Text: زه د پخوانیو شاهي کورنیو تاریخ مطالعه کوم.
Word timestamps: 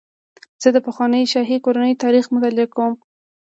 زه 0.61 0.69
د 0.75 0.77
پخوانیو 0.87 1.31
شاهي 1.33 1.57
کورنیو 1.65 2.01
تاریخ 2.03 2.25
مطالعه 2.35 2.67
کوم. 2.75 2.93